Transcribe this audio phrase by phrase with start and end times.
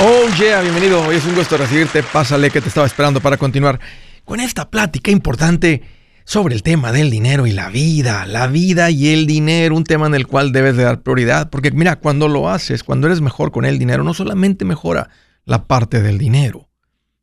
[0.00, 1.00] Oh yeah, bienvenido.
[1.06, 2.02] Hoy es un gusto recibirte.
[2.02, 3.78] Pásale que te estaba esperando para continuar
[4.24, 5.82] con esta plática importante
[6.24, 8.26] sobre el tema del dinero y la vida.
[8.26, 11.50] La vida y el dinero, un tema en el cual debes de dar prioridad.
[11.50, 15.10] Porque mira, cuando lo haces, cuando eres mejor con el dinero, no solamente mejora
[15.44, 16.68] la parte del dinero,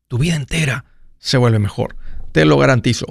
[0.08, 0.86] tu vida entera
[1.18, 1.96] se vuelve mejor.
[2.32, 3.08] Te lo garantizo.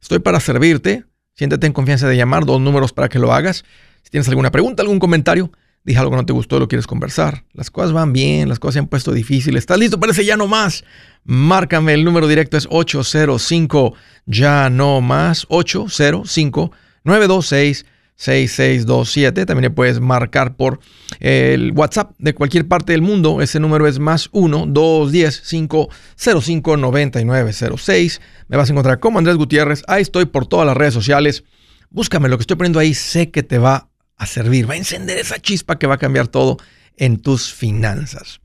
[0.00, 1.04] Estoy para servirte.
[1.34, 3.64] Siéntete en confianza de llamar dos números para que lo hagas.
[4.02, 5.52] Si tienes alguna pregunta, algún comentario,
[5.88, 7.44] dije algo que no te gustó, lo quieres conversar.
[7.54, 9.60] Las cosas van bien, las cosas se han puesto difíciles.
[9.60, 9.98] ¿Estás listo?
[9.98, 10.84] Parece ya no más.
[11.24, 13.94] Márcame, el número directo es 805
[14.26, 16.70] ya no más 805
[17.04, 19.46] 926 6627.
[19.46, 20.80] También puedes marcar por
[21.20, 23.40] el WhatsApp de cualquier parte del mundo.
[23.40, 28.20] Ese número es más 1 210 505 9906.
[28.48, 29.84] Me vas a encontrar como Andrés Gutiérrez.
[29.86, 31.44] Ahí estoy por todas las redes sociales.
[31.88, 35.16] Búscame, lo que estoy poniendo ahí sé que te va a servir, va a encender
[35.16, 36.58] esa chispa que va a cambiar todo
[36.96, 38.40] en tus finanzas.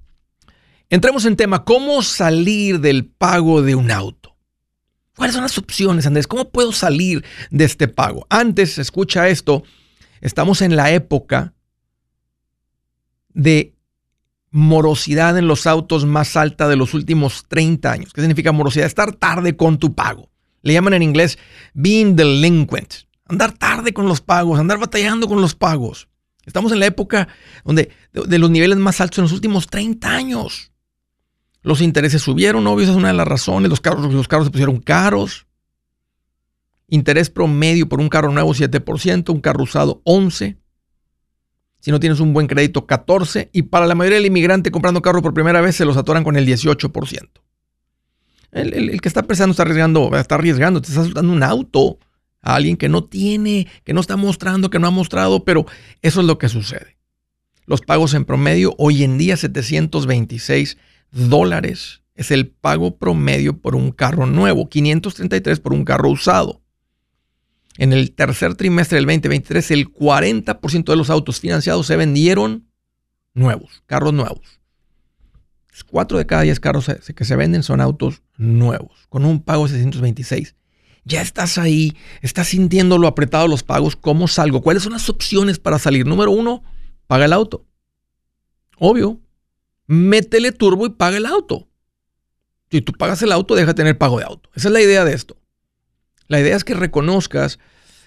[0.90, 4.38] Entremos en tema, ¿cómo salir del pago de un auto?
[5.16, 6.28] ¿Cuáles son las opciones, Andrés?
[6.28, 8.26] ¿Cómo puedo salir de este pago?
[8.30, 9.64] Antes, escucha esto,
[10.22, 11.54] estamos en la época
[13.30, 13.76] de
[14.52, 18.14] morosidad en los autos más alta de los últimos 30 años.
[18.14, 18.86] ¿Qué significa morosidad?
[18.86, 20.30] Estar tarde con tu pago.
[20.62, 21.40] Le llaman en inglés
[21.74, 26.08] being delinquent andar tarde con los pagos, andar batallando con los pagos.
[26.46, 27.28] Estamos en la época
[27.64, 30.72] donde de, los niveles más altos en los últimos 30 años.
[31.62, 33.70] Los intereses subieron, obvio, esa es una de las razones.
[33.70, 35.48] Los carros, los carros se pusieron caros.
[36.90, 40.58] Interés promedio por un carro nuevo 7%, un carro usado 11%.
[41.80, 43.50] Si no tienes un buen crédito 14%.
[43.54, 46.36] Y para la mayoría del inmigrante comprando carro por primera vez se los atoran con
[46.36, 47.30] el 18%.
[48.52, 51.98] El, el, que está pensando está arriesgando, está arriesgando, te está soltando un auto
[52.44, 55.66] a alguien que no tiene, que no está mostrando, que no ha mostrado, pero
[56.02, 56.98] eso es lo que sucede.
[57.66, 60.78] Los pagos en promedio, hoy en día 726
[61.12, 66.62] dólares es el pago promedio por un carro nuevo, 533 por un carro usado.
[67.78, 72.68] En el tercer trimestre del 2023, el 40% de los autos financiados se vendieron
[73.34, 74.60] nuevos, carros nuevos.
[75.88, 79.74] Cuatro de cada diez carros que se venden son autos nuevos, con un pago de
[79.74, 80.56] 626
[81.06, 84.62] ya estás ahí, estás sintiendo lo apretado los pagos, ¿cómo salgo?
[84.62, 86.06] ¿Cuáles son las opciones para salir?
[86.06, 86.64] Número uno,
[87.08, 87.66] paga el auto.
[88.78, 89.20] Obvio,
[89.86, 91.68] métele turbo y paga el auto.
[92.72, 94.50] Si tú pagas el auto, deja de tener pago de auto.
[94.56, 95.38] Esa es la idea de esto.
[96.28, 97.60] La idea es que reconozcas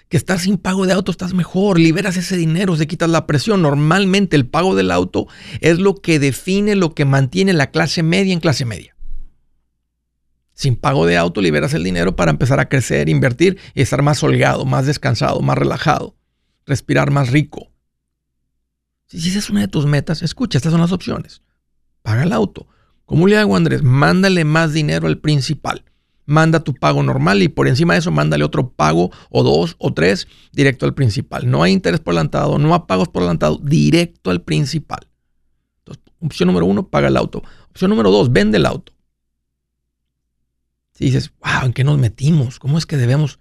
[0.09, 3.61] que estar sin pago de auto estás mejor, liberas ese dinero, se quitas la presión.
[3.61, 5.27] Normalmente el pago del auto
[5.61, 8.96] es lo que define, lo que mantiene la clase media en clase media.
[10.57, 14.23] Sin pago de auto liberas el dinero para empezar a crecer, invertir y estar más
[14.23, 16.15] holgado, más descansado, más relajado,
[16.65, 17.71] respirar más rico.
[19.05, 21.43] Si esa es una de tus metas, escucha, estas son las opciones.
[22.01, 22.65] Paga el auto.
[23.05, 23.83] ¿Cómo le hago, Andrés?
[23.83, 25.85] Mándale más dinero al principal.
[26.25, 29.93] Manda tu pago normal y por encima de eso mándale otro pago o dos o
[29.93, 31.47] tres directo al principal.
[31.47, 35.07] No hay interés por adelantado, no hay pagos por adelantado, directo al principal.
[35.85, 37.43] Entonces, opción número uno, paga el auto.
[37.69, 38.96] Opción número dos, vende el auto.
[40.97, 42.57] Si dices, wow, ¿en qué nos metimos?
[42.57, 43.39] ¿Cómo es que debemos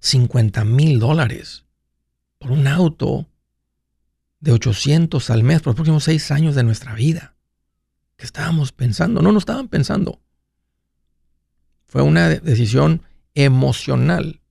[0.00, 1.64] 50 mil dólares
[2.38, 3.26] por un auto
[4.40, 7.34] de 800 al mes por los próximos seis años de nuestra vida?
[8.18, 9.22] ¿Qué estábamos pensando?
[9.22, 10.20] No, no estaban pensando.
[11.86, 13.00] Fue una decisión
[13.34, 14.42] emocional.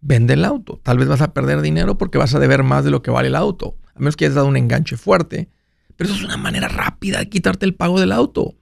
[0.00, 0.80] Vende el auto.
[0.84, 3.26] Tal vez vas a perder dinero porque vas a deber más de lo que vale
[3.26, 3.76] el auto.
[3.96, 5.50] A menos que hayas dado un enganche fuerte.
[5.96, 8.54] Pero eso es una manera rápida de quitarte el pago del auto.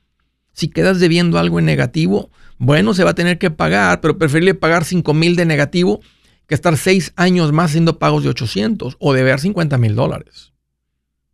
[0.57, 4.55] Si quedas debiendo algo en negativo, bueno, se va a tener que pagar, pero preferible
[4.55, 6.01] pagar 5 mil de negativo
[6.47, 10.55] que estar 6 años más haciendo pagos de 800 o deber 50 mil dólares.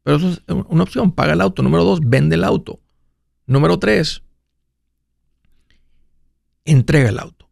[0.03, 1.63] Pero eso es una opción, paga el auto.
[1.63, 2.81] Número dos, vende el auto.
[3.47, 4.25] Número tres,
[6.65, 7.49] entrega el auto.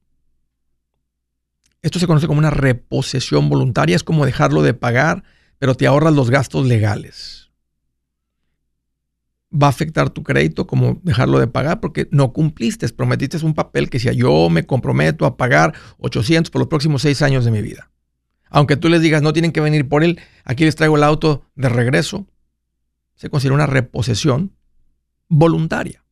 [1.82, 5.22] Esto se conoce como una reposición voluntaria, es como dejarlo de pagar,
[5.60, 7.49] pero te ahorras los gastos legales
[9.52, 13.90] va a afectar tu crédito como dejarlo de pagar porque no cumpliste, prometiste un papel
[13.90, 17.60] que decía yo me comprometo a pagar 800 por los próximos seis años de mi
[17.62, 17.90] vida.
[18.48, 21.44] Aunque tú les digas no tienen que venir por él, aquí les traigo el auto
[21.56, 22.26] de regreso,
[23.14, 24.52] se considera una reposición
[25.28, 26.04] voluntaria.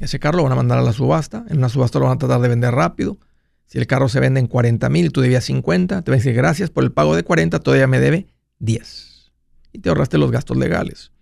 [0.00, 2.18] Ese carro lo van a mandar a la subasta, en una subasta lo van a
[2.18, 3.18] tratar de vender rápido.
[3.66, 6.22] Si el carro se vende en 40 mil y tú debías 50, te van a
[6.22, 8.28] decir gracias por el pago de 40, todavía me debe
[8.60, 9.32] 10.
[9.72, 11.12] Y te ahorraste los gastos legales.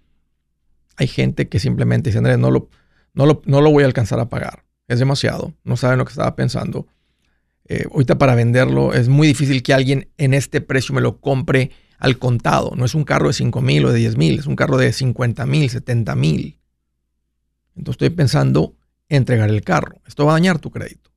[0.96, 2.68] Hay gente que simplemente dice, Andrés, no lo,
[3.14, 3.26] no
[3.60, 4.64] lo, voy a alcanzar a pagar.
[4.88, 5.54] Es demasiado.
[5.64, 6.86] No saben lo que estaba pensando.
[7.64, 11.70] Eh, ahorita para venderlo es muy difícil que alguien en este precio me lo compre
[11.98, 12.72] al contado.
[12.76, 14.92] No es un carro de 5 mil o de 10 mil, es un carro de
[14.92, 16.58] 50 mil, 70 mil.
[17.74, 18.76] Entonces estoy pensando
[19.08, 20.00] entregar el carro.
[20.06, 21.10] Esto va a dañar tu crédito.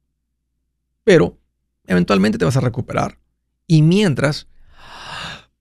[1.04, 1.38] Pero
[1.86, 3.20] eventualmente te vas a recuperar.
[3.68, 4.48] Y mientras,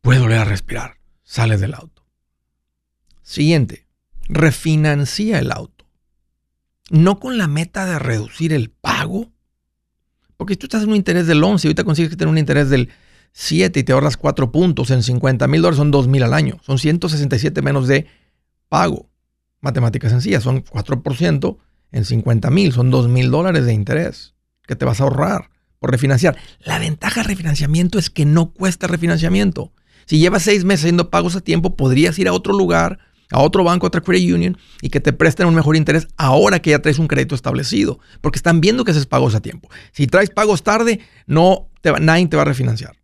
[0.00, 0.98] puedes volver a respirar.
[1.22, 2.06] Sales del auto.
[3.22, 3.87] Siguiente,
[4.28, 5.86] refinancia el auto.
[6.90, 9.32] No con la meta de reducir el pago.
[10.36, 12.70] Porque si tú estás en un interés del 11 y ahorita consigues tener un interés
[12.70, 12.90] del
[13.32, 16.58] 7 y te ahorras 4 puntos en 50 mil dólares, son 2 mil al año.
[16.62, 18.06] Son 167 menos de
[18.68, 19.10] pago.
[19.60, 21.58] Matemáticas sencillas, son 4%
[21.90, 24.34] en 50 mil, son 2 mil dólares de interés
[24.66, 26.36] que te vas a ahorrar por refinanciar.
[26.60, 29.72] La ventaja de refinanciamiento es que no cuesta refinanciamiento.
[30.06, 32.98] Si llevas seis meses haciendo pagos a tiempo, podrías ir a otro lugar,
[33.30, 36.60] a otro banco, a otra credit union y que te presten un mejor interés ahora
[36.60, 39.68] que ya traes un crédito establecido, porque están viendo que haces pagos a tiempo.
[39.92, 42.96] Si traes pagos tarde, no te nadie te va a refinanciar.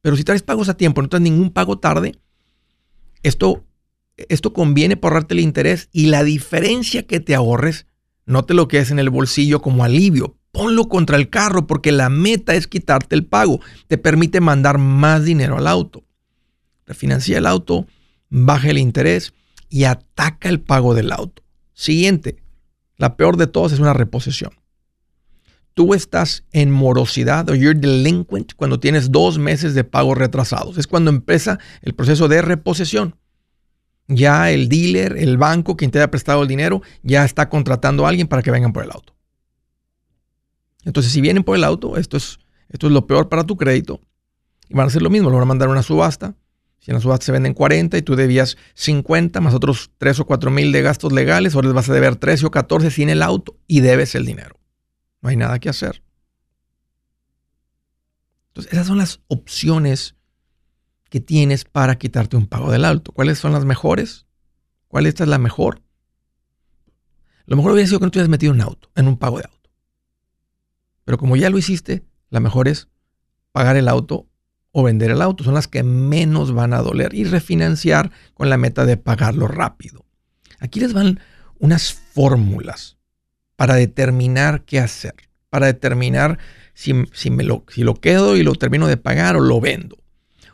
[0.00, 2.18] Pero si traes pagos a tiempo, no traes ningún pago tarde,
[3.22, 3.64] esto,
[4.16, 7.86] esto conviene ahorrarte el interés y la diferencia que te ahorres,
[8.26, 10.36] no te lo quedes en el bolsillo como alivio.
[10.52, 13.60] Ponlo contra el carro porque la meta es quitarte el pago.
[13.86, 16.04] Te permite mandar más dinero al auto.
[16.86, 17.86] Refinancia el auto,
[18.30, 19.32] baja el interés
[19.68, 21.42] y ataca el pago del auto.
[21.74, 22.42] Siguiente,
[22.96, 24.52] la peor de todas es una reposición.
[25.74, 30.76] Tú estás en morosidad o you're delinquent cuando tienes dos meses de pagos retrasados.
[30.76, 33.14] Es cuando empieza el proceso de reposición.
[34.08, 38.08] Ya el dealer, el banco, quien te haya prestado el dinero, ya está contratando a
[38.08, 39.14] alguien para que vengan por el auto.
[40.84, 42.38] Entonces, si vienen por el auto, esto es,
[42.70, 44.00] esto es lo peor para tu crédito.
[44.68, 46.34] Y van a hacer lo mismo, lo van a mandar una subasta
[46.88, 50.24] si en la subasta se venden 40 y tú debías 50 más otros 3 o
[50.24, 53.20] 4 mil de gastos legales, ahora les vas a deber 13 o 14 sin el
[53.20, 54.58] auto y debes el dinero.
[55.20, 56.02] No hay nada que hacer.
[58.46, 60.16] Entonces, esas son las opciones
[61.10, 63.12] que tienes para quitarte un pago del auto.
[63.12, 64.24] ¿Cuáles son las mejores?
[64.86, 65.82] ¿Cuál esta es la mejor?
[67.44, 69.44] Lo mejor hubiera sido que no te hubieras metido un auto, en un pago de
[69.44, 69.70] auto.
[71.04, 72.88] Pero como ya lo hiciste, la mejor es
[73.52, 74.26] pagar el auto
[74.80, 75.44] o vender el auto.
[75.44, 80.04] Son las que menos van a doler y refinanciar con la meta de pagarlo rápido.
[80.60, 81.20] Aquí les van
[81.58, 82.96] unas fórmulas
[83.56, 85.14] para determinar qué hacer,
[85.50, 86.38] para determinar
[86.74, 89.98] si, me lo, si lo quedo y lo termino de pagar o lo vendo.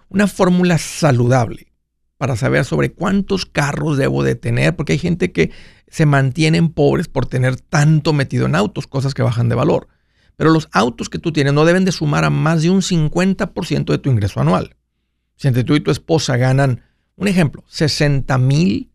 [0.09, 1.73] Una fórmula saludable
[2.17, 5.50] para saber sobre cuántos carros debo de tener, porque hay gente que
[5.88, 9.88] se mantienen pobres por tener tanto metido en autos, cosas que bajan de valor.
[10.36, 13.84] Pero los autos que tú tienes no deben de sumar a más de un 50%
[13.84, 14.76] de tu ingreso anual.
[15.36, 16.82] Si entre tú y tu esposa ganan,
[17.16, 18.90] un ejemplo, 60 mil,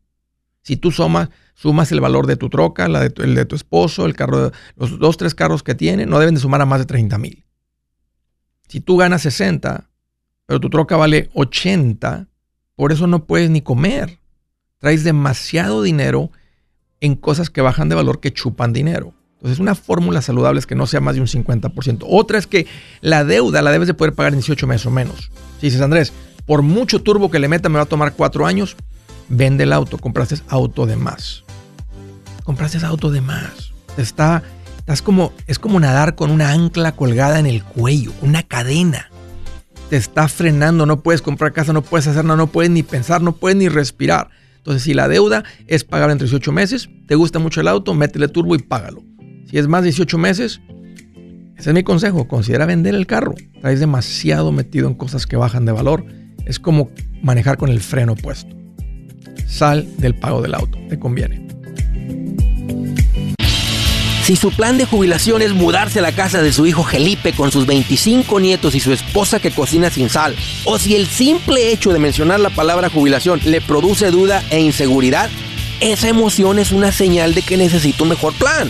[0.62, 4.06] si tú sumas, sumas el valor de tu troca, la de el de tu esposo,
[4.06, 6.86] el carro, los dos, tres carros que tiene, no deben de sumar a más de
[6.86, 7.46] 30 mil.
[8.68, 9.90] Si tú ganas 60,
[10.46, 12.28] pero tu troca vale 80,
[12.76, 14.20] por eso no puedes ni comer.
[14.78, 16.32] Traes demasiado dinero
[17.02, 19.14] en cosas que bajan de valor que chupan dinero.
[19.40, 22.06] Entonces, una fórmula saludable es que no sea más de un 50%.
[22.06, 22.68] Otra es que
[23.00, 25.32] la deuda la debes de poder pagar en 18 meses o menos.
[25.62, 26.12] Si dices, Andrés,
[26.46, 28.76] por mucho turbo que le meta me va a tomar 4 años,
[29.30, 31.46] vende el auto, compraste auto de más.
[32.44, 33.72] Compraste auto de más.
[33.96, 34.44] Está,
[34.78, 39.10] estás como, es como nadar con una ancla colgada en el cuello, una cadena.
[39.90, 43.22] Te está frenando, no puedes comprar casa, no puedes hacer nada, no puedes ni pensar,
[43.22, 44.32] no puedes ni respirar.
[44.58, 48.28] Entonces, si la deuda es pagar en 18 meses, te gusta mucho el auto, métele
[48.28, 49.09] turbo y págalo.
[49.50, 50.62] Si es más de 18 meses,
[51.58, 53.34] ese es mi consejo, considera vender el carro.
[53.62, 56.06] Traes demasiado metido en cosas que bajan de valor.
[56.46, 56.92] Es como
[57.24, 58.56] manejar con el freno puesto.
[59.48, 61.48] Sal del pago del auto, te conviene.
[64.24, 67.52] Si su plan de jubilación es mudarse a la casa de su hijo Felipe con
[67.52, 71.92] sus 25 nietos y su esposa que cocina sin sal, o si el simple hecho
[71.92, 75.32] de mencionar la palabra jubilación le produce duda e inseguridad,
[75.80, 78.70] esa emoción es una señal de que necesita un mejor plan.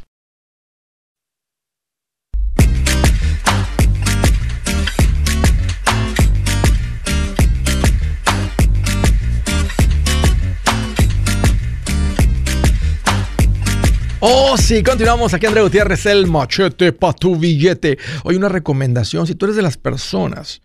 [14.23, 17.97] Oh, sí, continuamos aquí, André Gutiérrez, el machete para tu billete.
[18.23, 20.61] Hoy una recomendación, si tú eres de las personas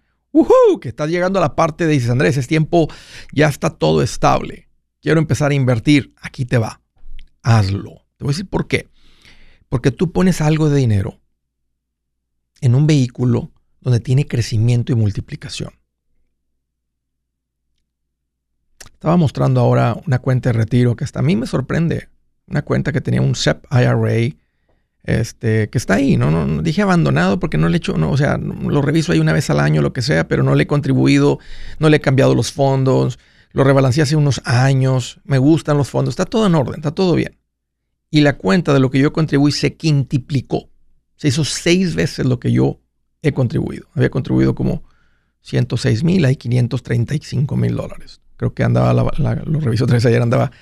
[0.83, 2.87] que estás llegando a la parte de dices, Andrés, es tiempo,
[3.33, 4.69] ya está todo estable,
[5.01, 6.83] quiero empezar a invertir, aquí te va,
[7.43, 8.05] hazlo.
[8.19, 8.91] Te voy a decir por qué.
[9.71, 11.19] Porque tú pones algo de dinero
[12.61, 15.71] en un vehículo donde tiene crecimiento y multiplicación.
[18.93, 22.11] Estaba mostrando ahora una cuenta de retiro que hasta a mí me sorprende
[22.47, 24.37] una cuenta que tenía un SEP IRA,
[25.05, 26.31] este, que está ahí, ¿no?
[26.31, 29.33] no, dije abandonado porque no le he hecho, no, o sea, lo reviso ahí una
[29.33, 31.39] vez al año, lo que sea, pero no le he contribuido,
[31.79, 33.19] no le he cambiado los fondos,
[33.53, 37.15] lo rebalanceé hace unos años, me gustan los fondos, está todo en orden, está todo
[37.15, 37.39] bien.
[38.11, 40.69] Y la cuenta de lo que yo contribuí se quintiplicó.
[41.17, 42.81] Se hizo seis veces lo que yo
[43.23, 43.87] he contribuido.
[43.95, 44.85] Había contribuido como
[45.41, 48.21] 106 mil, hay 535 mil dólares.
[48.37, 50.53] Creo que andaba, lo reviso vez ayer, andaba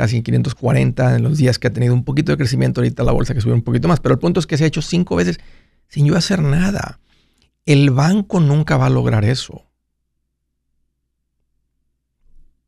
[0.00, 3.12] casi en 540 en los días que ha tenido un poquito de crecimiento ahorita la
[3.12, 5.14] bolsa que subió un poquito más, pero el punto es que se ha hecho cinco
[5.14, 5.40] veces
[5.88, 7.00] sin yo hacer nada.
[7.66, 9.66] El banco nunca va a lograr eso.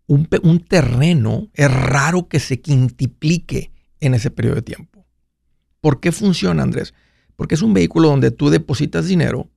[0.06, 5.06] Un, un terreno es raro que se quintiplique en ese periodo de tiempo.
[5.80, 6.92] ¿Por qué funciona, Andrés?
[7.34, 9.48] Porque es un vehículo donde tú depositas dinero,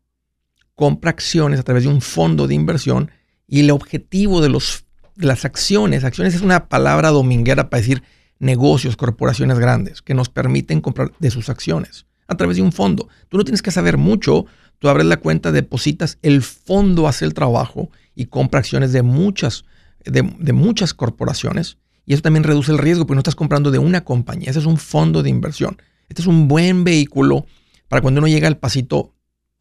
[0.75, 3.12] compra acciones a través de un fondo de inversión
[3.46, 8.03] y el objetivo de los las acciones, acciones es una palabra dominguera para decir
[8.39, 13.07] negocios, corporaciones grandes que nos permiten comprar de sus acciones a través de un fondo.
[13.29, 14.45] Tú no tienes que saber mucho,
[14.79, 19.65] tú abres la cuenta, depositas, el fondo hace el trabajo y compra acciones de muchas,
[20.03, 24.03] de, muchas corporaciones y eso también reduce el riesgo porque no estás comprando de una
[24.03, 25.77] compañía, ese es un fondo de inversión.
[26.10, 27.45] Este es un buen vehículo
[27.88, 29.13] para cuando uno llega al pasito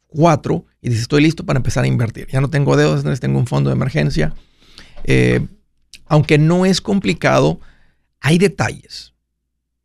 [0.07, 2.27] 4 y dice estoy listo para empezar a invertir.
[2.31, 4.33] Ya no tengo deudas, tengo un fondo de emergencia
[5.03, 5.45] eh,
[6.05, 7.59] aunque no es complicado,
[8.19, 9.13] hay detalles.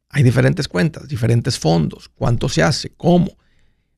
[0.09, 3.37] Hay diferentes cuentas, diferentes fondos, cuánto se hace, cómo.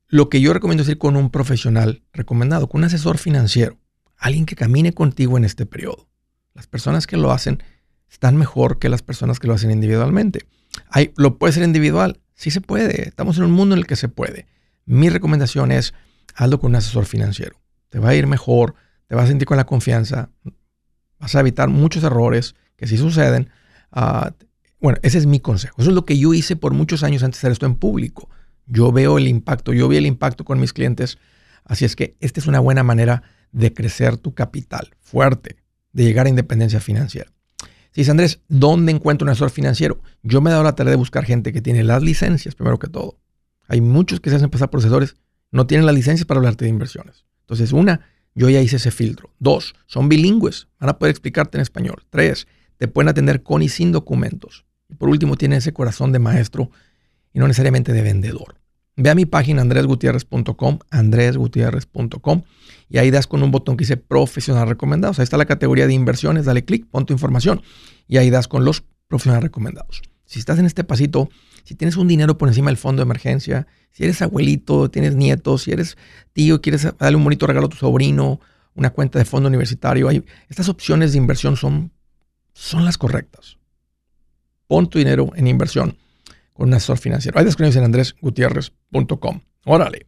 [0.07, 3.79] Lo que yo recomiendo es ir con un profesional recomendado, con un asesor financiero,
[4.17, 6.07] alguien que camine contigo en este periodo.
[6.53, 7.63] Las personas que lo hacen
[8.11, 10.45] están mejor que las personas que lo hacen individualmente.
[10.89, 12.21] Hay, ¿Lo puede ser individual?
[12.35, 13.07] Sí se puede.
[13.07, 14.45] Estamos en un mundo en el que se puede.
[14.85, 15.95] Mi recomendación es
[16.35, 17.59] hazlo con un asesor financiero.
[17.89, 18.75] Te va a ir mejor,
[19.07, 20.29] te vas a sentir con la confianza,
[21.23, 23.49] vas a evitar muchos errores que si suceden.
[23.93, 24.33] Ah,
[24.81, 25.75] bueno, ese es mi consejo.
[25.79, 28.29] Eso es lo que yo hice por muchos años antes de hacer esto en público.
[28.65, 31.17] Yo veo el impacto, yo vi el impacto con mis clientes.
[31.63, 35.55] Así es que esta es una buena manera de crecer tu capital fuerte,
[35.93, 37.31] de llegar a independencia financiera.
[37.91, 40.01] Si dice Andrés, ¿dónde encuentro un asesor financiero?
[40.23, 42.87] Yo me he dado la tarea de buscar gente que tiene las licencias, primero que
[42.87, 43.17] todo.
[43.69, 45.15] Hay muchos que se hacen pasar por asesores,
[45.51, 47.23] no tienen las licencias para hablarte de inversiones.
[47.43, 48.01] Entonces, una,
[48.35, 49.29] yo ya hice ese filtro.
[49.39, 52.03] Dos, son bilingües, van a poder explicarte en español.
[52.09, 52.47] Tres,
[52.77, 54.65] te pueden atender con y sin documentos.
[54.89, 56.69] Y por último, tienen ese corazón de maestro
[57.33, 58.55] y no necesariamente de vendedor.
[58.95, 62.43] Ve a mi página andresgutierrez.com, andresgutierrez.com,
[62.89, 65.17] y ahí das con un botón que dice profesional recomendados.
[65.17, 67.61] Ahí está la categoría de inversiones, dale clic, pon tu información
[68.07, 70.03] y ahí das con los profesionales recomendados.
[70.25, 71.29] Si estás en este pasito,
[71.63, 75.63] si tienes un dinero por encima del fondo de emergencia, si eres abuelito, tienes nietos,
[75.63, 75.97] si eres
[76.33, 78.39] tío, quieres darle un bonito regalo a tu sobrino,
[78.75, 80.09] una cuenta de fondo universitario,
[80.49, 81.91] estas opciones de inversión son,
[82.53, 83.57] son las correctas.
[84.67, 85.97] Pon tu dinero en inversión
[86.53, 87.37] con un asesor financiero.
[87.37, 89.41] Hay descuentos en andresgutierrez.com.
[89.65, 90.07] Órale.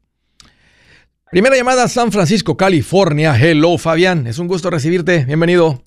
[1.29, 3.35] Primera llamada a San Francisco, California.
[3.37, 4.27] Hello, Fabián.
[4.27, 5.25] Es un gusto recibirte.
[5.25, 5.81] Bienvenido.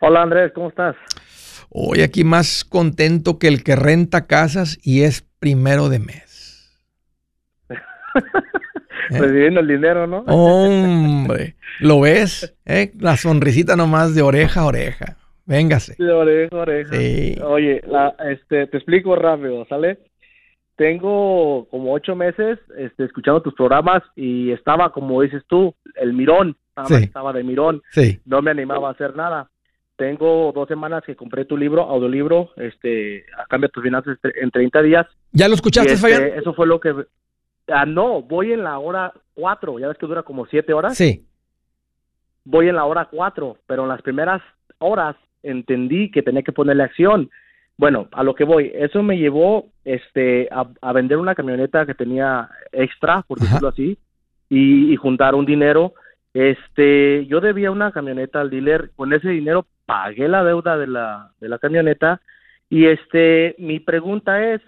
[0.00, 0.52] Hola, Andrés.
[0.54, 0.96] ¿Cómo estás?
[1.70, 6.28] Hoy aquí más contento que el que renta casas y es primero de mes.
[9.10, 10.20] Recibiendo el dinero, ¿no?
[10.26, 12.54] Hombre, ¿lo ves?
[12.66, 12.92] ¿Eh?
[12.98, 15.16] La sonrisita nomás de oreja a oreja.
[15.46, 15.94] Véngase.
[15.98, 17.46] De oreja a oreja.
[17.46, 19.98] Oye, la, este, te explico rápido, ¿sale?
[20.76, 26.56] Tengo como ocho meses este, escuchando tus programas y estaba, como dices tú, el mirón.
[26.88, 27.82] Estaba, de mirón.
[27.90, 28.20] Sí.
[28.24, 29.50] No me animaba a hacer nada.
[29.98, 34.50] Tengo dos semanas que compré tu libro, audiolibro, este, a cambio de tus finanzas en
[34.50, 35.06] 30 días.
[35.32, 36.94] ¿Ya lo escuchaste, este, Eso fue lo que
[37.66, 40.96] Ah, no, voy en la hora cuatro, ya ves que dura como siete horas.
[40.96, 41.26] Sí.
[42.44, 44.40] Voy en la hora cuatro, pero en las primeras
[44.78, 47.28] horas entendí que tenía que ponerle acción.
[47.76, 52.48] Bueno, a lo que voy, eso me llevó este, a, vender una camioneta que tenía
[52.72, 53.98] extra, por decirlo así,
[54.48, 55.94] y, juntar un dinero.
[56.34, 61.32] Este, yo debía una camioneta al dealer, con ese dinero pagué la deuda de la,
[61.40, 62.20] de la camioneta
[62.68, 64.60] y este, mi pregunta es,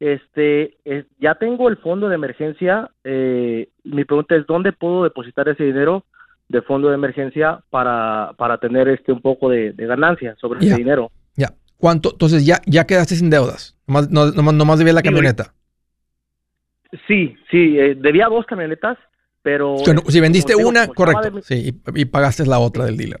[0.00, 0.76] este,
[1.18, 2.90] ya tengo el fondo de emergencia.
[3.02, 6.04] Eh, mi pregunta es, ¿dónde puedo depositar ese dinero
[6.48, 11.10] de fondo de emergencia para, para tener este un poco de, ganancia sobre ese dinero?
[11.36, 11.54] Ya.
[11.78, 12.10] ¿Cuánto?
[12.12, 13.78] Entonces ya, ya quedaste sin deudas.
[13.86, 15.54] Nomás, no, nomás, debía la camioneta.
[17.08, 18.98] Sí, sí, eh, debía dos camionetas,
[19.40, 19.76] pero...
[20.08, 21.40] si vendiste una, correcto.
[21.40, 23.20] Sí, y, pagaste la otra del dealer.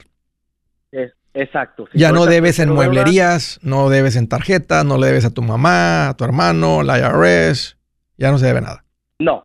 [1.36, 1.86] Exacto.
[1.92, 6.08] ya no debes en mueblerías, no debes en tarjeta, no le debes a tu mamá,
[6.08, 7.76] a tu hermano, la IRS.
[8.16, 8.84] Ya no se debe nada.
[9.18, 9.44] No,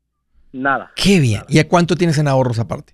[0.53, 0.91] nada.
[0.95, 1.41] Qué bien.
[1.50, 2.93] ¿Y a cuánto tienes en ahorros aparte?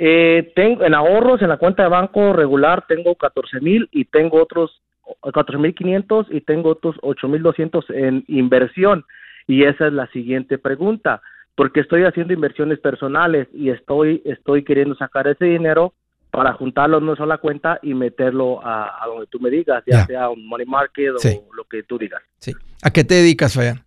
[0.00, 4.42] Eh, tengo en ahorros en la cuenta de banco regular tengo 14 mil y tengo
[4.42, 4.82] otros
[5.22, 9.04] 14 mil 500 y tengo otros 8 mil 200 en inversión.
[9.46, 11.22] Y esa es la siguiente pregunta,
[11.54, 15.94] porque estoy haciendo inversiones personales y estoy estoy queriendo sacar ese dinero
[16.30, 20.30] para juntarlo en una sola cuenta y meterlo a, donde tú me digas, ya sea
[20.30, 22.22] un money market o lo que tú digas.
[22.38, 22.52] Sí.
[22.82, 23.84] ¿A qué te dedicas, Fayan?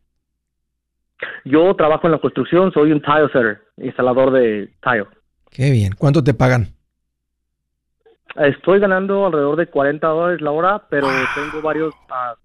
[1.45, 5.05] Yo trabajo en la construcción, soy un tile setter, instalador de tile.
[5.49, 5.93] Qué bien.
[5.97, 6.67] ¿Cuánto te pagan?
[8.35, 12.35] Estoy ganando alrededor de 40 dólares la hora, pero tengo varios ah,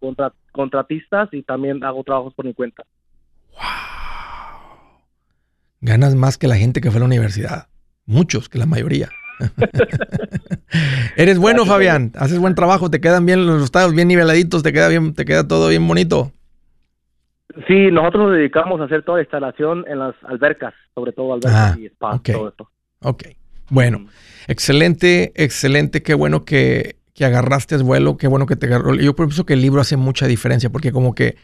[0.52, 2.84] contratistas y también hago trabajos por mi cuenta.
[3.52, 3.60] Wow.
[5.80, 7.68] Ganas más que la gente que fue a la universidad.
[8.04, 9.10] Muchos, que la mayoría.
[11.16, 12.12] Eres bueno, Fabián.
[12.16, 15.46] Haces buen trabajo, te quedan bien los estados bien niveladitos, te queda bien, te queda
[15.46, 16.32] todo bien bonito.
[17.66, 21.74] Sí, nosotros nos dedicamos a hacer toda la instalación en las albercas, sobre todo albercas
[21.74, 22.70] ah, y spa, todo esto.
[23.00, 23.24] Ok.
[23.70, 24.06] Bueno,
[24.46, 26.02] excelente, excelente.
[26.02, 28.94] Qué bueno que, que agarraste vuelo, qué bueno que te agarró.
[28.94, 31.34] Yo pienso que el libro hace mucha diferencia porque como que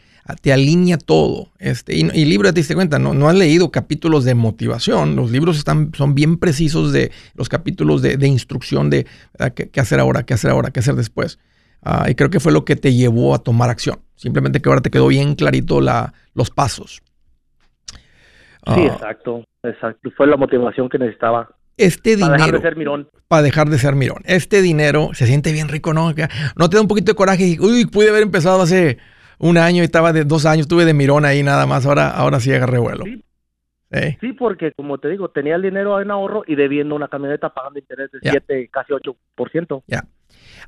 [0.41, 1.49] te alinea todo.
[1.59, 3.13] Este, y, y libro, te diste cuenta, ¿no?
[3.13, 5.17] no has leído capítulos de motivación.
[5.17, 9.05] Los libros están, son bien precisos de los capítulos de, instrucción de
[9.53, 11.39] qué, hacer ahora, qué hacer ahora, qué hacer después.
[11.83, 13.99] Ah, y creo que fue lo que te llevó a tomar acción.
[14.15, 17.01] Simplemente que ahora te quedó bien clarito la, los pasos.
[17.89, 17.91] sí,
[18.65, 18.93] ah.
[18.93, 20.09] exacto, exacto.
[20.15, 21.49] Fue la motivación que necesitaba.
[21.77, 22.31] Este dinero.
[22.31, 23.09] Para dejar de ser mirón.
[23.27, 24.21] Para dejar de ser mirón.
[24.25, 26.13] Este dinero se siente bien rico, ¿no?
[26.55, 28.97] No te da un poquito de coraje y, uy, pude haber empezado hace
[29.39, 32.39] un año y estaba de dos años, tuve de mirón ahí nada más, ahora, ahora
[32.39, 33.05] sí agarré vuelo.
[33.05, 34.33] Sí.
[34.33, 38.11] porque como te digo, tenía el dinero en ahorro y debiendo una camioneta pagando interés
[38.11, 39.83] de 7, casi 8%.
[39.87, 40.03] Ya.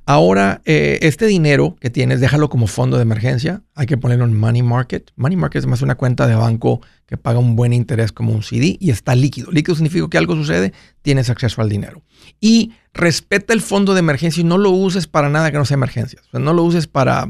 [0.06, 3.62] Ahora, eh, este dinero que tienes, déjalo como fondo de emergencia.
[3.76, 5.12] Hay que ponerlo en Money Market.
[5.16, 8.44] Money Market es más una cuenta de banco que paga un buen interés como un
[8.44, 9.52] CD y está líquido.
[9.52, 12.02] Líquido significa que algo sucede, tienes acceso al dinero.
[12.40, 15.76] Y respeta el fondo de emergencia y no lo uses para nada que no sea
[15.76, 16.22] emergencia.
[16.34, 17.28] No lo uses para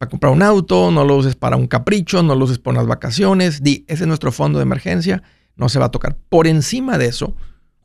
[0.00, 2.86] para comprar un auto, no lo uses para un capricho, no lo uses para unas
[2.86, 3.62] vacaciones.
[3.62, 5.22] Di, ese es nuestro fondo de emergencia,
[5.56, 6.16] no se va a tocar.
[6.30, 7.36] Por encima de eso,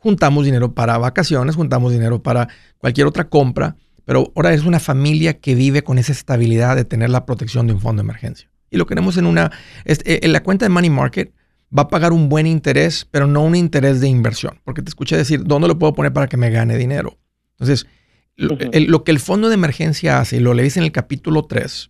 [0.06, 5.40] juntamos dinero para vacaciones, juntamos dinero para cualquier otra compra, pero ahora es una familia
[5.40, 8.52] que vive con esa estabilidad de tener la protección de un fondo de emergencia.
[8.70, 9.52] Y lo queremos en una,
[9.84, 11.34] eh, en la cuenta de Money Market
[11.76, 15.18] va a pagar un buen interés, pero no un interés de inversión, porque te escuché
[15.18, 17.18] decir, ¿dónde lo puedo poner para que me gane dinero?
[17.54, 17.88] Entonces,
[18.36, 21.90] lo, lo que el fondo de emergencia hace, y lo leís en el capítulo 3,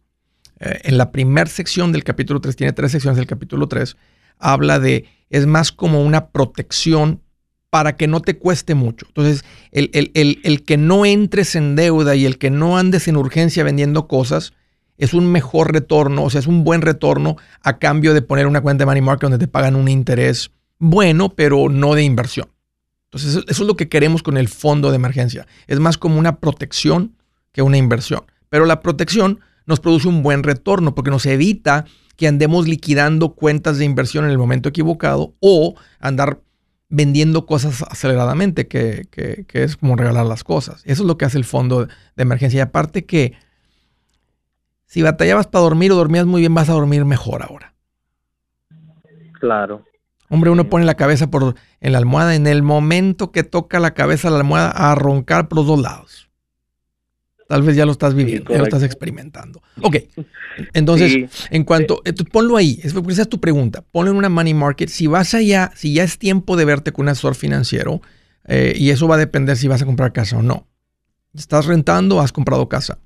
[0.62, 3.97] eh, en la primera sección del capítulo 3, tiene tres secciones del capítulo 3,
[4.39, 7.25] habla de, es más como una protección
[7.76, 9.06] para que no te cueste mucho.
[9.10, 13.66] Entonces, el, el, que no entres en deuda y el que no andes en urgencia
[13.66, 14.54] vendiendo cosas
[14.98, 18.62] es un mejor retorno, o sea, es un buen retorno a cambio de poner una
[18.62, 22.48] cuenta de money market donde te pagan un interés bueno, pero no de inversión.
[23.12, 25.46] Entonces, eso es lo que queremos con el fondo de emergencia.
[25.68, 27.18] Es más como una protección
[27.52, 28.22] que una inversión.
[28.48, 31.84] Pero la protección nos produce un buen retorno porque nos evita
[32.16, 36.40] que andemos liquidando cuentas de inversión en el momento equivocado o andar
[36.89, 39.08] vendiendo cosas aceleradamente, que,
[39.52, 40.82] es como regalar las cosas.
[40.86, 42.60] Eso es lo que hace el fondo de emergencia.
[42.60, 43.34] Y aparte que
[44.86, 47.74] si batallabas para dormir o dormías muy bien, vas a dormir mejor ahora.
[49.39, 49.84] Claro.
[50.30, 53.93] Hombre, uno pone la cabeza por en la almohada, en el momento que toca la
[53.93, 56.25] cabeza la almohada a roncar por los dos lados.
[57.48, 59.62] Tal vez ya lo estás viviendo, ya lo estás experimentando.
[59.82, 59.98] Ok,
[60.74, 64.90] entonces, en cuanto, ponlo ahí, esa es tu pregunta, ponlo en una money market.
[64.90, 68.02] Si vas allá, si ya es tiempo de verte con un asesor financiero,
[68.48, 70.66] eh, y eso va a depender si vas a comprar casa o no.
[71.36, 72.98] ¿Estás rentando o has comprado casa?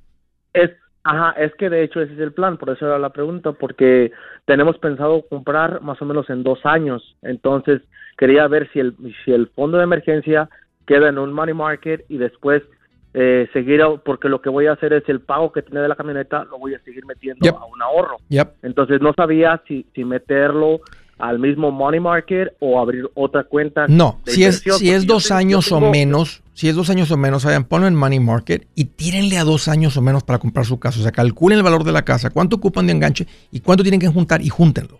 [0.54, 0.71] Es,
[1.04, 4.12] ajá, es que de hecho ese es el plan, por eso era la pregunta, porque
[4.45, 7.17] tenemos pensado comprar más o menos en dos años.
[7.23, 7.82] Entonces,
[8.17, 10.49] quería ver si el, si el fondo de emergencia
[10.86, 12.63] queda en un money market y después
[13.13, 15.95] eh, seguir, porque lo que voy a hacer es el pago que tiene de la
[15.95, 18.17] camioneta, lo voy a seguir metiendo a un ahorro.
[18.61, 20.81] Entonces no sabía si, si meterlo
[21.17, 23.87] al mismo money market o abrir otra cuenta.
[23.87, 27.43] No, si es, si es dos años o menos, si es dos años o menos,
[27.43, 30.79] vayan, ponlo en money market y tírenle a dos años o menos para comprar su
[30.79, 30.99] casa.
[30.99, 33.99] O sea, calculen el valor de la casa, cuánto ocupan de enganche y cuánto tienen
[33.99, 34.99] que juntar y júntenlo.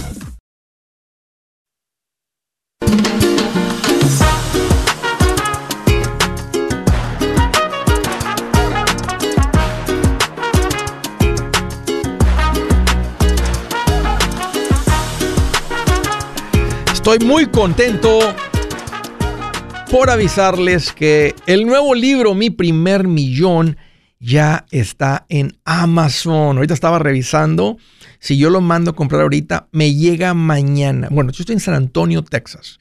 [17.03, 18.19] Estoy muy contento
[19.89, 23.75] por avisarles que el nuevo libro, Mi primer millón,
[24.19, 26.57] ya está en Amazon.
[26.57, 27.77] Ahorita estaba revisando.
[28.19, 31.07] Si yo lo mando a comprar ahorita, me llega mañana.
[31.09, 32.79] Bueno, yo estoy en San Antonio, Texas.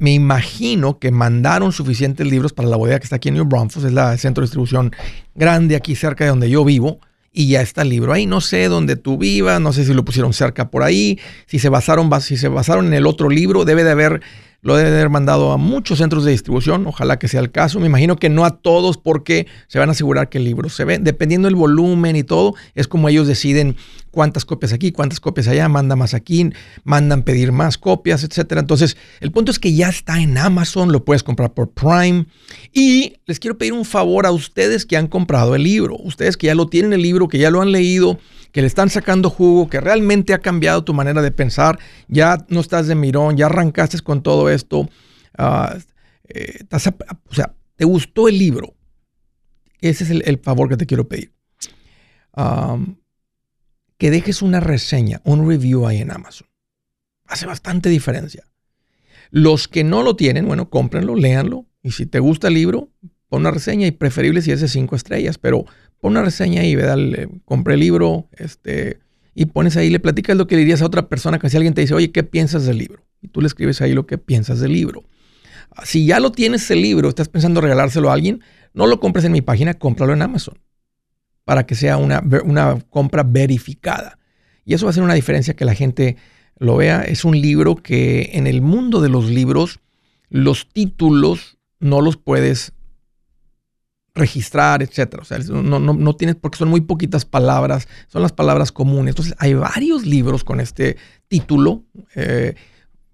[0.00, 3.86] Me imagino que mandaron suficientes libros para la bodega que está aquí en New Braunfels,
[3.86, 4.90] es la centro de distribución
[5.36, 6.98] grande aquí cerca de donde yo vivo
[7.32, 8.26] y ya está el libro ahí.
[8.26, 11.68] No sé dónde tú vivas, no sé si lo pusieron cerca por ahí, si se
[11.68, 14.20] basaron, si se basaron en el otro libro, debe de haber
[14.62, 17.80] lo debe haber mandado a muchos centros de distribución, ojalá que sea el caso.
[17.80, 20.84] Me imagino que no a todos porque se van a asegurar que el libro se
[20.84, 20.98] ve.
[21.00, 23.76] Dependiendo del volumen y todo, es como ellos deciden
[24.12, 26.50] cuántas copias aquí, cuántas copias allá, manda más aquí,
[26.84, 28.60] mandan pedir más copias, etcétera.
[28.60, 32.26] Entonces, el punto es que ya está en Amazon, lo puedes comprar por Prime.
[32.72, 36.46] Y les quiero pedir un favor a ustedes que han comprado el libro, ustedes que
[36.46, 38.20] ya lo tienen el libro, que ya lo han leído
[38.52, 42.60] que le están sacando jugo, que realmente ha cambiado tu manera de pensar, ya no
[42.60, 44.88] estás de mirón, ya arrancaste con todo esto,
[45.38, 45.76] ah,
[46.28, 48.74] eh, o sea, te gustó el libro.
[49.80, 51.32] Ese es el, favor que te quiero pedir.
[53.98, 56.48] que dejes una reseña, un review ahí en Amazon.
[57.26, 58.44] Hace bastante diferencia.
[59.30, 61.66] Los que no lo tienen, bueno, cómprenlo, léanlo.
[61.82, 62.90] Y si te gusta el libro,
[63.32, 65.64] pon una reseña y preferible si es de cinco estrellas, pero
[66.02, 68.98] pon una reseña ahí, dale, compré el libro, este,
[69.34, 71.72] y pones ahí, le platicas lo que le dirías a otra persona, que si alguien
[71.72, 73.06] te dice, oye, ¿qué piensas del libro?
[73.22, 75.04] Y tú le escribes ahí lo que piensas del libro.
[75.74, 78.42] Ah, si ya lo tienes el libro, estás pensando regalárselo a alguien,
[78.74, 80.58] no lo compres en mi página, cómpralo en Amazon,
[81.46, 84.18] para que sea una, una compra verificada.
[84.66, 86.18] Y eso va a hacer una diferencia que la gente
[86.58, 87.00] lo vea.
[87.00, 89.80] Es un libro que en el mundo de los libros,
[90.28, 92.74] los títulos no los puedes
[94.14, 95.22] registrar, etcétera.
[95.22, 99.12] O sea, no, no, no, tienes, porque son muy poquitas palabras, son las palabras comunes.
[99.12, 100.96] Entonces, hay varios libros con este
[101.28, 101.84] título.
[102.14, 102.54] Eh,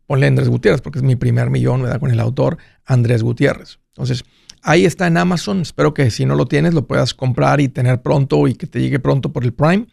[0.06, 2.00] ponle Andrés Gutiérrez, porque es mi primer millón, ¿verdad?
[2.00, 3.78] Con el autor Andrés Gutiérrez.
[3.88, 4.24] Entonces,
[4.62, 5.60] ahí está en Amazon.
[5.60, 8.80] Espero que si no lo tienes, lo puedas comprar y tener pronto y que te
[8.80, 9.86] llegue pronto por el Prime.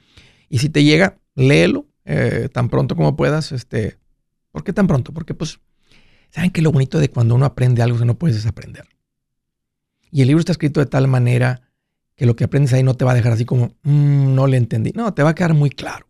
[0.50, 3.52] Y si te llega, léelo eh, tan pronto como puedas.
[3.52, 3.98] Este,
[4.52, 5.14] ¿Por qué tan pronto?
[5.14, 5.60] Porque, pues,
[6.30, 8.86] ¿saben que lo bonito de cuando uno aprende algo que no puedes desaprender?
[10.16, 11.60] Y el libro está escrito de tal manera
[12.16, 14.56] que lo que aprendes ahí no te va a dejar así como, mm, no le
[14.56, 14.94] entendí.
[14.96, 16.08] No, te va a quedar muy claro.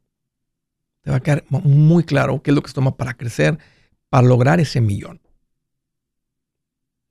[1.01, 3.57] Te va a quedar muy claro qué es lo que se toma para crecer,
[4.09, 5.21] para lograr ese millón.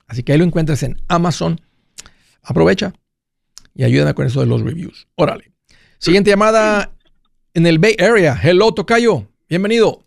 [0.06, 1.60] Así que ahí lo encuentras en Amazon.
[2.44, 2.92] Aprovecha
[3.74, 5.08] y ayúdame con eso de los reviews.
[5.16, 5.50] Órale.
[5.98, 6.92] Siguiente llamada
[7.54, 8.38] en el Bay Area.
[8.40, 9.26] Hello, Tocayo.
[9.48, 10.06] Bienvenido.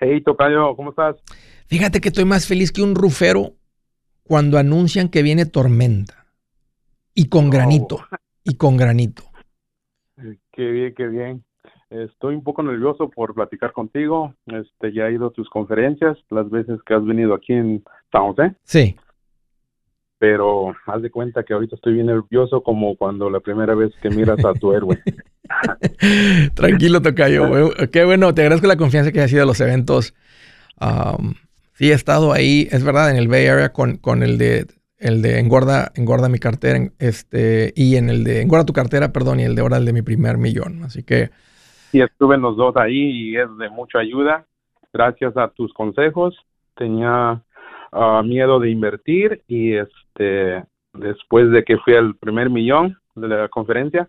[0.00, 1.16] Hey, Tocayo, ¿cómo estás?
[1.66, 3.54] Fíjate que estoy más feliz que un rufero
[4.22, 6.26] cuando anuncian que viene tormenta.
[7.14, 8.00] Y con granito.
[8.44, 9.24] Y con granito.
[10.52, 11.44] Qué bien, qué bien.
[11.88, 14.34] Estoy un poco nervioso por platicar contigo.
[14.46, 18.22] Este, ya he ido a tus conferencias las veces que has venido aquí en San
[18.22, 18.54] José.
[18.64, 18.96] Sí.
[20.18, 24.10] Pero haz de cuenta que ahorita estoy bien nervioso como cuando la primera vez que
[24.10, 25.02] miras a tu héroe.
[26.54, 27.70] Tranquilo, Tocayo.
[27.92, 30.14] Qué bueno, te agradezco la confianza que has sido a los eventos.
[31.72, 34.66] Sí, he estado ahí, es verdad, en el Bay Area con, con el de
[34.98, 39.40] el de engorda, engorda mi cartera, este, y en el de engorda tu cartera, perdón,
[39.40, 40.84] y el de ahora el de mi primer millón.
[40.84, 41.30] Así que
[41.92, 44.46] y estuve en los dos ahí y es de mucha ayuda.
[44.92, 46.34] Gracias a tus consejos
[46.74, 47.42] tenía
[47.92, 53.48] ah, miedo de invertir y este después de que fui al primer millón de la
[53.48, 54.08] conferencia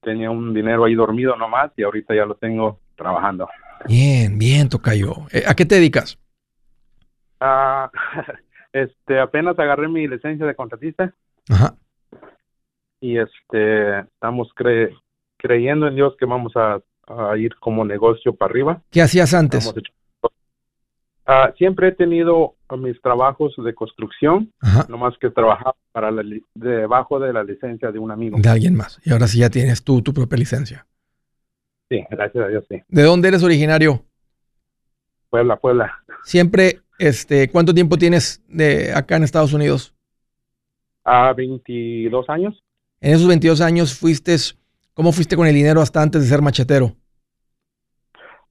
[0.00, 3.48] tenía un dinero ahí dormido nomás y ahorita ya lo tengo trabajando.
[3.86, 5.12] Bien, bien, Tocayo.
[5.32, 6.18] Eh, ¿A qué te dedicas?
[7.44, 7.90] Ah,
[8.72, 11.12] este, apenas agarré mi licencia de contratista.
[11.48, 11.74] Ajá.
[13.00, 14.48] Y este, estamos
[15.36, 18.82] creyendo en Dios que vamos a a ir como negocio para arriba.
[18.90, 19.72] ¿Qué hacías antes?
[21.26, 26.22] Ah, siempre he tenido mis trabajos de construcción, no nomás que trabajar para la
[26.54, 28.38] debajo de la licencia de un amigo.
[28.40, 29.00] De alguien más.
[29.04, 30.86] Y ahora sí ya tienes tú tu propia licencia.
[31.88, 32.82] Sí, gracias a Dios, sí.
[32.88, 34.02] ¿De dónde eres originario?
[35.30, 36.02] Puebla, Puebla.
[36.24, 39.94] Siempre, este, ¿cuánto tiempo tienes de acá en Estados Unidos?
[41.04, 42.62] A 22 años.
[43.00, 44.36] En esos 22 años fuiste
[44.94, 46.92] ¿Cómo fuiste con el dinero hasta antes de ser machetero?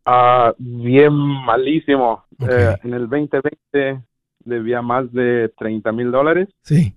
[0.06, 2.26] Ah, bien malísimo.
[2.40, 4.02] Eh, en el 2020
[4.44, 6.50] debía más de 30 mil dólares.
[6.64, 6.96] Sí.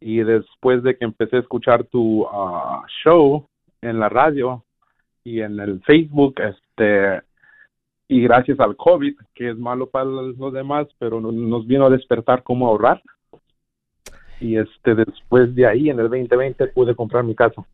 [0.00, 3.46] Y después de que empecé a escuchar tu ah, show
[3.80, 4.62] en la radio
[5.24, 7.22] y en el Facebook, este,
[8.12, 12.42] y gracias al COVID, que es malo para los demás, pero nos vino a despertar
[12.42, 13.02] cómo ahorrar.
[14.38, 17.64] Y este, después de ahí, en el 2020, pude comprar mi casa.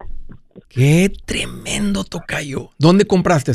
[0.68, 2.70] Qué tremendo tocayo.
[2.78, 3.50] ¿Dónde compraste?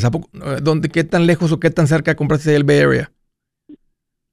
[0.62, 3.10] ¿Dónde, ¿Qué tan lejos o qué tan cerca compraste del Bay Area?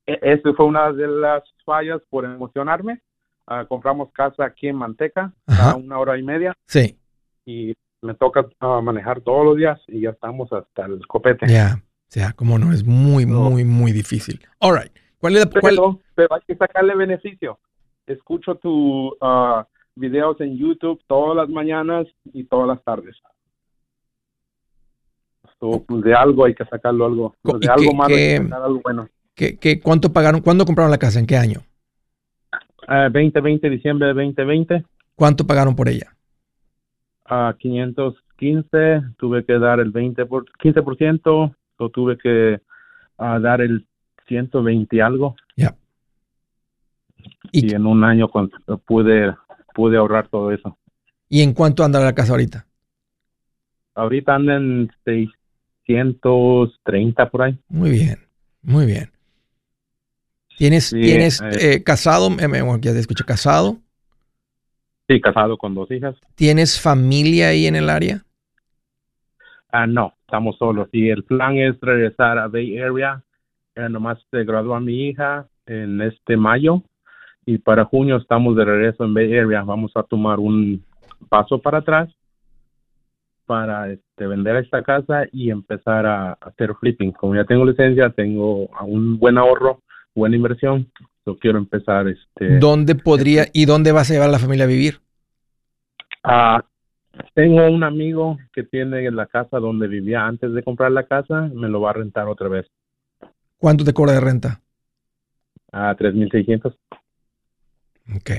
[0.06, 3.02] E, Esa fue una de las fallas por emocionarme.
[3.48, 6.54] Ah, compramos casa aquí en Manteca a una hora y media.
[6.66, 6.98] Sí.
[7.46, 11.48] Y me toca ah, manejar todos los días y ya estamos hasta el copete.
[11.48, 14.42] Ya, o sea, como no, es muy, muy, muy difícil.
[14.60, 14.92] All right.
[15.18, 17.58] ¿Cuál es la, pero, pero hay que sacarle beneficio.
[18.06, 19.64] Escucho tu uh,
[19.96, 23.16] videos en YouTube todas las mañanas y todas las tardes.
[25.58, 27.34] Pues, de algo hay que sacarlo algo.
[27.44, 29.08] de algo malo hay que sacar algo bueno.
[29.34, 30.42] ¿qué, cuánto pagaron?
[30.42, 31.18] ¿Cuándo compraron la casa?
[31.18, 31.62] ¿En qué año?
[32.90, 34.84] 2020, eh, diciembre de 2020.
[35.16, 36.14] ¿Cuánto pagaron por ella?
[37.24, 41.56] A 515, tuve que dar el 20 por, 15%,
[41.90, 42.62] tuve que
[43.18, 43.86] ah, dar el
[44.28, 45.36] 120 algo.
[45.56, 45.76] Ya.
[47.52, 48.30] Y, en un año
[48.86, 49.34] pude
[49.74, 50.78] pude ahorrar todo eso.
[51.30, 52.68] ¿Y en cuánto anda la casa ahorita?
[53.96, 57.58] Ahorita anda en 630 por ahí.
[57.70, 58.20] Muy bien,
[58.62, 59.10] muy bien.
[60.58, 62.30] ¿Tienes, ¿tienes eh, eh, casado?
[62.38, 63.78] ya te escuché, casado.
[65.08, 66.16] Sí, casado con dos hijas.
[66.36, 68.24] ¿Tienes familia ahí en el área?
[69.72, 70.90] Ah, no, estamos solos.
[70.92, 73.24] Y el plan es regresar a Bay Area.
[73.76, 76.82] Eh, nomás se graduó a mi hija en este mayo
[77.46, 79.64] y para junio estamos de regreso en Bay Area.
[79.64, 80.84] Vamos a tomar un
[81.30, 82.10] paso para atrás
[83.46, 87.12] para este, vender esta casa y empezar a, hacer flipping.
[87.12, 89.82] Como ya tengo licencia, tengo un buen ahorro,
[90.16, 90.90] buena inversión.
[91.26, 92.08] Yo quiero empezar.
[92.08, 95.02] Este, ¿Dónde podría y dónde vas a llevar a la familia a vivir?
[96.24, 96.64] Ah,
[97.34, 101.70] tengo un amigo que tiene la casa donde vivía antes de comprar la casa, me
[101.70, 102.68] lo va a rentar otra vez.
[103.58, 104.62] ¿Cuánto te cobra de renta?
[105.72, 106.76] A ah, 3.600.
[108.16, 108.32] Ok.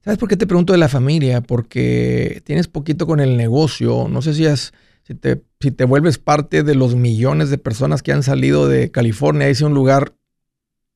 [0.00, 1.40] ¿Sabes por qué te pregunto de la familia?
[1.40, 4.06] Porque tienes poquito con el negocio.
[4.08, 8.02] No sé si, es, si, te, si te vuelves parte de los millones de personas
[8.02, 10.12] que han salido de California, es un lugar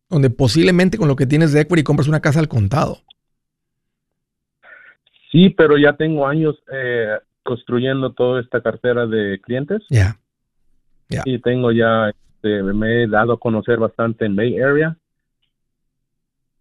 [0.08, 3.02] donde posiblemente con lo que tienes de equity compras una casa al contado.
[5.30, 9.82] Sí, pero ya tengo años eh, construyendo toda esta cartera de clientes.
[9.90, 10.16] Ya.
[11.24, 14.96] Y tengo ya, este, me he dado a conocer bastante en Bay Area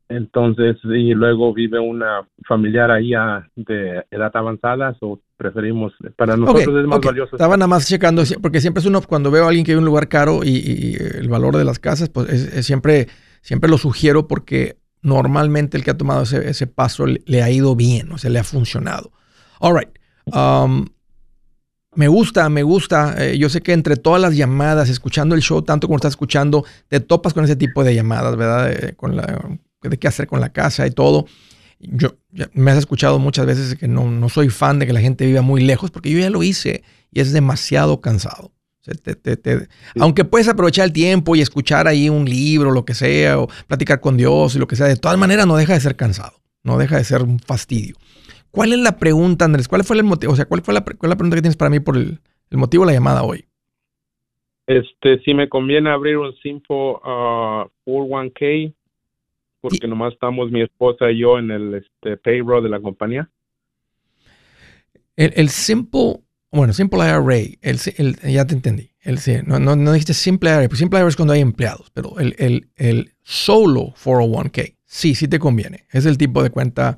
[0.10, 3.12] entonces, y luego vive una familiar ahí
[3.56, 7.36] de edad avanzada, o preferimos, para nosotros es más valioso.
[7.36, 9.84] Estaba nada más checando, porque siempre es uno, cuando veo a alguien que vive en
[9.84, 13.08] un lugar caro y, el valor de las casas, pues es, siempre,
[13.42, 18.12] siempre lo sugiero porque normalmente el que ha tomado ese, paso le, ha ido bien,
[18.12, 19.12] o sea, le ha funcionado.
[19.60, 19.90] All right.
[20.26, 20.86] Um,
[21.96, 23.16] Me gusta, me gusta.
[23.18, 26.64] Eh, yo sé que entre todas las llamadas, escuchando el show, tanto como estás escuchando,
[26.90, 28.94] te topas con ese tipo de llamadas, ¿verdad?
[28.96, 29.26] Con la,
[29.82, 31.26] de qué hacer con la casa y todo.
[31.80, 32.10] Yo
[32.54, 35.42] me has escuchado muchas veces que no, no soy fan de que la gente viva
[35.42, 38.52] muy lejos, porque yo ya lo hice y es demasiado cansado.
[40.00, 44.00] Aunque puedes aprovechar el tiempo y escuchar ahí un libro, lo que sea, o platicar
[44.00, 46.78] con Dios y lo que sea, de todas maneras no deja de ser cansado, no
[46.78, 47.96] deja de ser un fastidio.
[48.52, 49.68] ¿Cuál es la pregunta, Andrés?
[49.68, 50.34] ¿Cuál fue el motivo?
[50.34, 52.20] O sea, ¿cuál fue la, pregunta que tienes para mí por el,
[52.52, 53.46] motivo de la llamada hoy?
[54.66, 58.74] Este, si me conviene abrir un Simple uh, 401k,
[59.62, 63.30] porque nomás estamos mi esposa y yo en el este, payroll de la compañía.
[65.16, 66.22] El, el Simple,
[66.52, 67.22] bueno, Simple IRA,
[67.62, 68.92] el, ya te entendí.
[69.02, 72.20] El, no, no, no dijiste Simple IRA, pues Simple IRA es cuando hay empleados, pero
[72.20, 75.86] el, el, el solo 401k, sí, sí te conviene.
[75.92, 76.98] Es el tipo de cuenta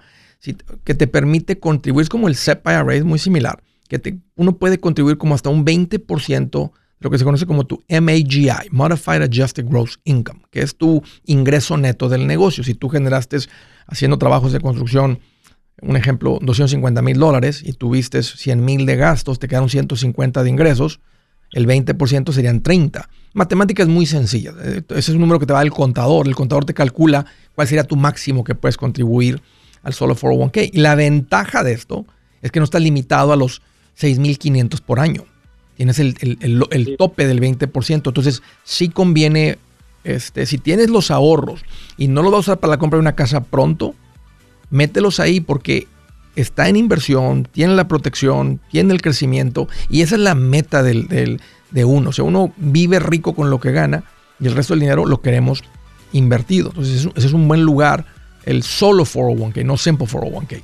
[0.84, 4.58] que te permite contribuir, es como el SEP IRA, es muy similar, que te, uno
[4.58, 9.24] puede contribuir como hasta un 20% de lo que se conoce como tu MAGI, Modified
[9.24, 12.64] Adjusted Gross Income, que es tu ingreso neto del negocio.
[12.64, 13.38] Si tú generaste
[13.88, 15.20] haciendo trabajos de construcción,
[15.82, 20.50] un ejemplo, 250 mil dólares y tuviste 100 mil de gastos, te quedaron 150 de
[20.50, 21.00] ingresos,
[21.52, 23.10] el 20% serían 30.
[23.34, 24.54] Matemática es muy sencilla.
[24.62, 26.28] Eh, ese es un número que te va el contador.
[26.28, 29.42] El contador te calcula cuál sería tu máximo que puedes contribuir
[29.84, 30.70] al solo 401k.
[30.74, 32.06] Y la ventaja de esto
[32.42, 33.62] es que no está limitado a los
[34.00, 35.26] 6.500 por año.
[35.76, 37.94] Tienes el, tope del 20%.
[37.94, 39.58] Entonces, sí conviene,
[40.04, 41.62] este, si tienes los ahorros
[41.98, 43.96] y no los vas a usar para la compra de una casa pronto,
[44.70, 45.88] mételos ahí porque
[46.36, 51.42] está en inversión, tiene la protección, tiene el crecimiento y esa es la meta del,
[51.72, 52.10] de uno.
[52.10, 54.04] O sea, uno vive rico con lo que gana
[54.40, 55.64] y el resto del dinero lo queremos
[56.14, 56.70] invertido.
[56.70, 58.06] Entonces, ese es un buen lugar
[58.46, 60.64] el solo 401k, no simple 401k.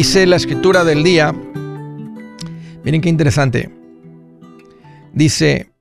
[0.00, 1.30] Dice la escritura del día,
[2.84, 3.70] miren qué interesante.
[5.12, 5.74] Dice,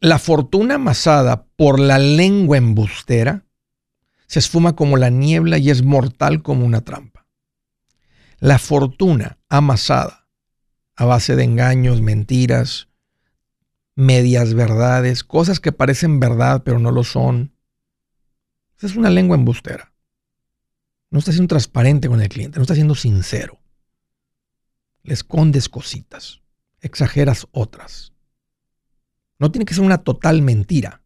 [0.00, 3.44] la fortuna amasada por la lengua embustera
[4.26, 7.26] se esfuma como la niebla y es mortal como una trampa.
[8.38, 10.26] La fortuna amasada
[10.96, 12.88] a base de engaños, mentiras,
[13.94, 17.52] medias verdades, cosas que parecen verdad pero no lo son.
[18.78, 19.87] Esa es una lengua embustera.
[21.10, 23.58] No está siendo transparente con el cliente, no está siendo sincero.
[25.02, 26.42] Le escondes cositas,
[26.80, 28.12] exageras otras.
[29.38, 31.02] No tiene que ser una total mentira.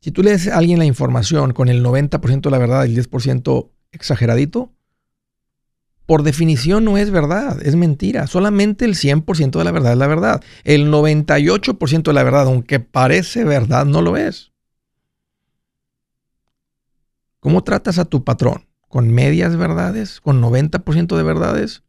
[0.00, 2.94] Si tú le das a alguien la información con el 90% de la verdad y
[2.94, 4.72] el 10% exageradito,
[6.06, 8.28] por definición no es verdad, es mentira.
[8.28, 10.44] Solamente el 100% de la verdad es la verdad.
[10.62, 14.52] El 98% de la verdad, aunque parece verdad, no lo es.
[17.46, 18.66] ¿Cómo tratas a tu patrón?
[18.88, 20.20] ¿Con medias verdades?
[20.20, 21.84] ¿Con 90% de verdades?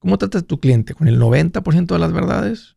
[0.00, 0.92] ¿Cómo tratas a tu cliente?
[0.92, 2.74] ¿Con el 90% de las verdades?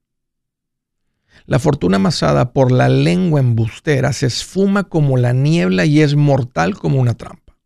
[1.47, 6.77] La fortuna amasada por la lengua embustera se esfuma como la niebla y es mortal
[6.77, 7.57] como una trampa.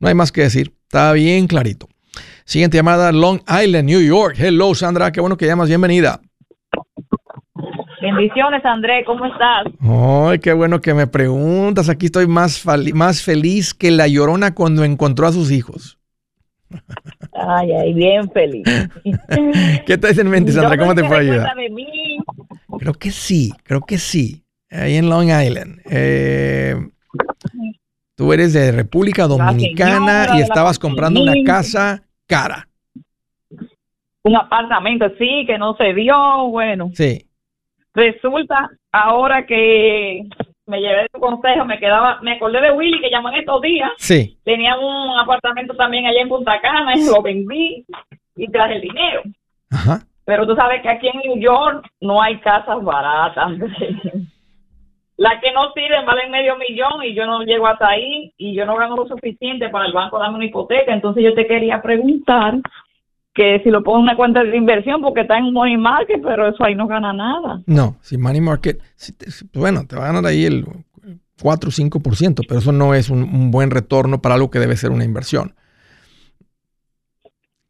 [0.00, 1.90] No hay más que decir, está bien clarito.
[2.46, 4.34] Siguiente llamada, Long Island, New York.
[4.38, 6.22] Hello, Sandra, qué bueno que llamas, bienvenida.
[8.00, 9.66] Bendiciones, André, ¿cómo estás?
[9.80, 11.88] Ay, qué bueno que me preguntas.
[11.88, 15.98] Aquí estoy más, más feliz que la llorona cuando encontró a sus hijos.
[17.32, 18.64] Ay, ay, bien feliz.
[19.86, 20.76] ¿Qué traes en mente, Sandra?
[20.76, 21.50] ¿Cómo te puedo ayudar?
[22.78, 24.44] Creo que sí, creo que sí.
[24.70, 25.80] Ahí en Long Island.
[25.90, 26.76] Eh,
[28.14, 32.68] tú eres de República Dominicana y estabas comprando una casa cara.
[34.24, 36.90] Un apartamento, sí, que no se dio, bueno.
[36.92, 37.27] Sí.
[37.98, 40.22] Resulta, ahora que
[40.66, 43.90] me llevé tu consejo, me quedaba, me acordé de Willy que llamó en estos días.
[43.96, 44.38] Sí.
[44.44, 47.84] Tenía un apartamento también allá en Punta Cana y lo vendí
[48.36, 49.22] y traje el dinero.
[49.72, 50.02] Ajá.
[50.24, 53.50] Pero tú sabes que aquí en New York no hay casas baratas.
[55.16, 58.64] Las que no sirven valen medio millón y yo no llego hasta ahí y yo
[58.64, 60.94] no gano lo suficiente para el banco darme una hipoteca.
[60.94, 62.54] Entonces yo te quería preguntar
[63.38, 66.48] que si lo pongo en una cuenta de inversión porque está en money market, pero
[66.48, 67.62] eso ahí no gana nada.
[67.66, 68.82] No, si money market,
[69.54, 70.64] bueno, te va a ganar ahí el
[71.40, 74.90] 4 o 5%, pero eso no es un, buen retorno para algo que debe ser
[74.90, 75.54] una inversión.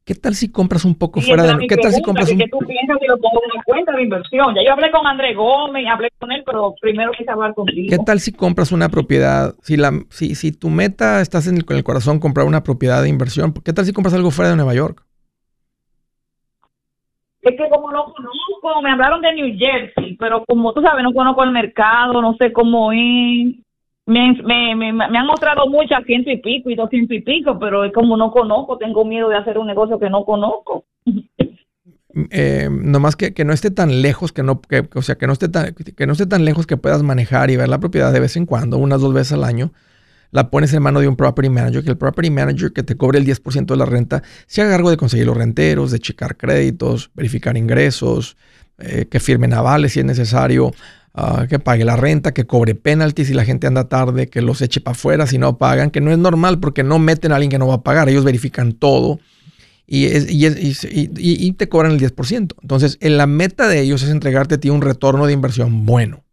[0.07, 1.67] ¿Qué tal si compras un poco fuera de...
[1.67, 2.39] ¿Qué tal si compras un...
[2.39, 4.55] ¿Qué tú piensas si lo pongo en una cuenta de inversión?
[4.55, 7.89] Ya yo hablé con André Gómez, hablé con él, pero primero quise hablar contigo.
[7.91, 9.55] ¿Qué tal si compras una propiedad?
[9.61, 13.03] Si la si, si tu meta estás en el, con el corazón comprar una propiedad
[13.03, 15.05] de inversión, ¿qué tal si compras algo fuera de Nueva York?
[17.43, 21.13] Es que como no conozco, me hablaron de New Jersey, pero como tú sabes, no
[21.13, 23.55] conozco el mercado, no sé cómo es.
[24.07, 27.85] Me, me, me, me han mostrado muchas ciento y pico y doscientos y pico, pero
[27.85, 30.85] es como no conozco, tengo miedo de hacer un negocio que no conozco.
[32.31, 35.35] Eh, nomás que, que, no esté tan lejos, que no, que, o sea, que no
[35.35, 38.21] esté tan, que no esté tan lejos que puedas manejar y ver la propiedad de
[38.21, 39.73] vez en cuando, unas dos veces al año
[40.31, 43.19] la pones en mano de un property manager, que el property manager que te cobre
[43.19, 47.11] el 10% de la renta se haga cargo de conseguir los renteros, de checar créditos,
[47.15, 48.37] verificar ingresos,
[48.79, 50.73] eh, que firmen avales si es necesario,
[51.15, 54.61] ah, que pague la renta, que cobre penalties si la gente anda tarde, que los
[54.61, 57.51] eche para afuera si no pagan, que no es normal porque no meten a alguien
[57.51, 59.19] que no va a pagar, ellos verifican todo.
[59.91, 62.55] Y, y, te cobran el 10%.
[62.61, 66.25] Entonces, la meta de ellos es entregarte a ti un retorno de inversión bueno.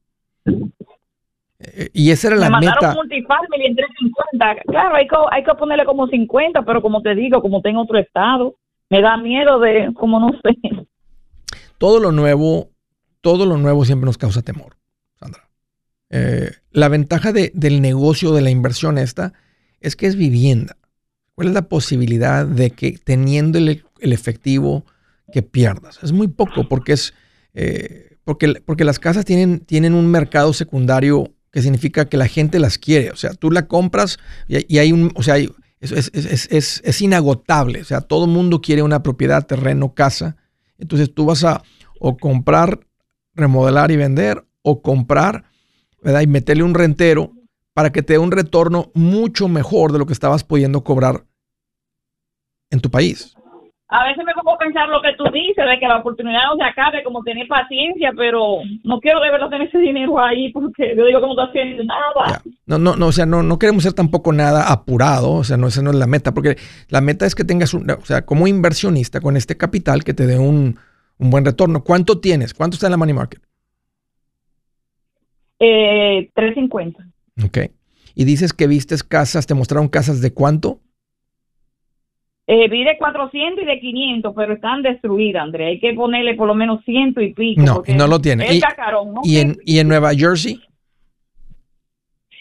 [1.59, 2.93] Eh, y esa era la me meta.
[2.93, 4.63] multifamily en 350.
[4.67, 7.97] Claro, hay que, hay que ponerle como 50, pero como te digo, como tengo otro
[7.97, 8.55] estado,
[8.89, 10.57] me da miedo de, como no sé.
[11.77, 12.69] Todo lo nuevo,
[13.21, 14.75] todo lo nuevo siempre nos causa temor,
[15.19, 15.49] Sandra.
[16.09, 19.33] Eh, la ventaja de, del negocio de la inversión esta
[19.79, 20.77] es que es vivienda.
[21.35, 24.85] ¿Cuál es la posibilidad de que teniendo el, efectivo
[25.33, 26.01] que pierdas?
[26.01, 27.13] Es muy poco porque es
[27.53, 32.59] eh, porque, porque las casas tienen, tienen un mercado secundario que significa que la gente
[32.59, 33.11] las quiere.
[33.11, 37.79] O sea, tú la compras y, hay un, o sea, es, inagotable.
[37.79, 40.35] O sea, todo el mundo quiere una propiedad, terreno, casa.
[40.77, 41.63] Entonces tú vas a
[41.97, 42.81] o comprar,
[43.35, 45.45] remodelar y vender, o comprar,
[46.03, 46.19] ¿verdad?
[46.19, 47.31] Y meterle un rentero
[47.73, 51.23] para que te dé un retorno mucho mejor de lo que estabas pudiendo cobrar
[52.69, 53.33] en tu país
[53.95, 56.57] a veces me pongo a pensar lo que tú dices, de que la oportunidad no
[56.57, 60.95] se acabe, como tener paciencia, pero no quiero de verdad tener ese dinero ahí porque
[60.97, 62.41] yo digo no estoy haciendo nada.
[62.65, 65.67] No, no, no, o sea, no, no queremos ser tampoco nada apurado, o sea, no,
[65.67, 66.57] esa no es la meta, porque
[66.89, 70.27] la meta es que tengas, un, o sea, como inversionista con este capital que te
[70.27, 70.77] dé un,
[71.17, 71.83] un buen retorno.
[71.83, 72.53] ¿Cuánto tienes?
[72.53, 73.41] ¿Cuánto está en la money market?
[75.59, 77.07] Eh, 350.
[77.45, 77.71] Ok.
[78.13, 80.81] Y dices que vistes casas, te mostraron casas de cuánto?
[82.47, 85.65] Eh, vi de 400 y de 500, pero están destruidas, André.
[85.65, 87.61] Hay que ponerle por lo menos ciento y pico.
[87.61, 88.45] No, no lo tiene.
[88.53, 88.61] y,
[89.23, 90.61] ¿y, en, ¿Y en Nueva Jersey?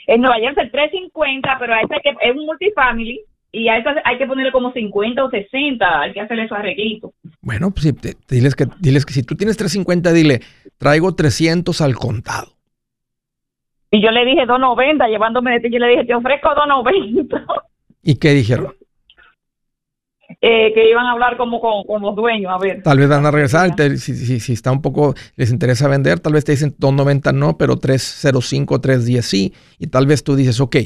[0.06, 4.18] En Nueva Jersey 350, pero a este que, es un multifamily y a esta hay
[4.18, 6.00] que ponerle como 50 o 60.
[6.00, 7.12] Hay que hacerle esos arreglitos.
[7.40, 7.94] Bueno, pues
[8.28, 10.40] diles, que, diles que si tú tienes 350, dile,
[10.76, 12.52] traigo 300 al contado.
[13.90, 17.46] Y yo le dije 290, llevándome de ti, yo le dije, te ofrezco 290.
[18.02, 18.74] ¿Y qué dijeron?
[20.40, 22.82] Eh, que iban a hablar como con, los dueños, a ver.
[22.82, 26.44] Tal vez van a regresar, si, si, está un poco, les interesa vender, tal vez
[26.44, 30.76] te dicen 290 no, pero 305, 310 sí, y tal vez tú dices, ok,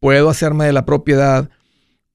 [0.00, 1.50] puedo hacerme de la propiedad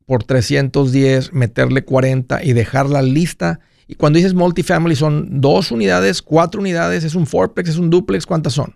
[0.05, 3.59] por 310, meterle 40 y dejarla lista.
[3.87, 7.03] Y cuando dices multifamily, ¿son dos unidades, cuatro unidades?
[7.03, 8.25] ¿Es un fourplex, es un duplex?
[8.25, 8.75] ¿Cuántas son?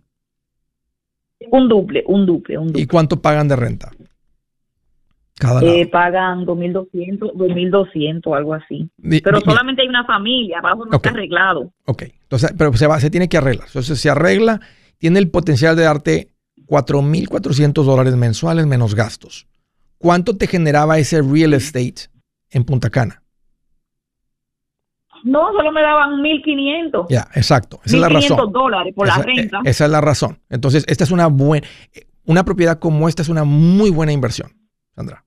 [1.52, 2.82] Un duple, un duple, un duple.
[2.82, 3.92] ¿Y cuánto pagan de renta?
[5.38, 8.90] Cada eh, pagan 2.200, 2.200, algo así.
[9.24, 11.74] pero solamente hay una familia, abajo no está arreglado.
[11.86, 13.68] Ok, entonces, pero se, va, se tiene que arreglar.
[13.68, 14.62] Entonces se arregla,
[14.98, 16.30] tiene el potencial de darte
[16.68, 19.48] 4.400 dólares mensuales menos gastos.
[19.98, 22.10] ¿Cuánto te generaba ese real estate
[22.52, 23.22] en Punta Cana?
[25.24, 27.08] No, solo me daban 1.500.
[27.10, 27.80] Ya, exacto.
[27.84, 28.38] Esa es la razón.
[28.38, 29.58] 1.500 dólares por esa, la renta.
[29.58, 30.40] eh, Esa es la razón.
[30.50, 31.68] Entonces, esta es una buena,
[32.26, 34.52] una propiedad como esta es una muy buena inversión,
[34.96, 35.25] Sandra.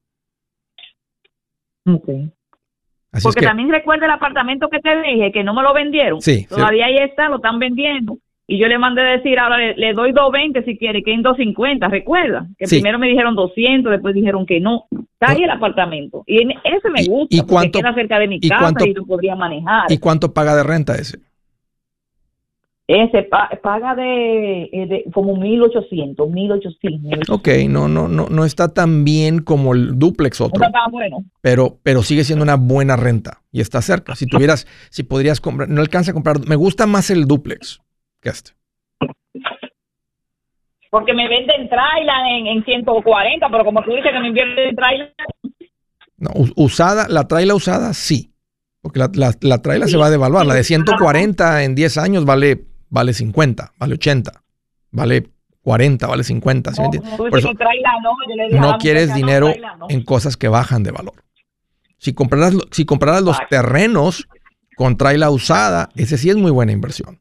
[3.10, 5.72] Así Porque es que, también recuerda el apartamento que te dije, que no me lo
[5.72, 6.20] vendieron.
[6.20, 6.46] Sí, sí.
[6.48, 8.18] Todavía ahí está, lo están vendiendo.
[8.50, 11.88] Y yo le mandé decir, ahora le, le doy 220 si quiere, que en 250,
[11.88, 12.46] recuerda.
[12.58, 12.76] Que Sí.
[12.76, 14.86] primero me dijeron 200, después dijeron que no.
[15.20, 16.22] Está ahí el apartamento.
[16.26, 18.86] Y en- ese me ¿Y- gusta, y porque cuánto- queda cerca de mi casa cuánto-
[18.86, 19.90] y lo podría manejar.
[19.90, 21.18] ¿Y cuánto paga de renta ese?
[22.90, 27.28] Ese pa- paga de, eh, de como 1800, 1800.
[27.28, 31.18] Ok, no, no, no, no está tan bien como el duplex otro, No está bueno.
[31.42, 34.14] pero, pero sigue siendo una buena renta y está cerca.
[34.16, 37.78] Si tuvieras, si podrías comprar, no alcanza a comprar, me gusta más el duplex
[38.22, 38.52] que este.
[40.90, 45.12] Porque me venden trailer en, en 140, pero como tú dices que me invierten trailer,
[46.16, 48.32] No, usada, la traila usada, sí.
[48.80, 50.46] Porque la, la, la traila se va a devaluar.
[50.46, 54.42] La de 140 en 10 años vale, vale 50, vale 80,
[54.90, 55.28] vale
[55.62, 56.72] 40, vale 50.
[56.72, 57.52] ¿sí me no, tú Por eso
[58.52, 59.86] no, la quieres dinero no.
[59.88, 61.14] en cosas que bajan de valor.
[61.98, 64.28] Si compraras, si compraras los terrenos
[64.76, 67.20] con traila usada, ese sí es muy buena inversión.